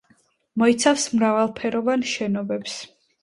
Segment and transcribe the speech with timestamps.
[0.61, 2.79] მოიცავს მრავალფეროვან შენობებს.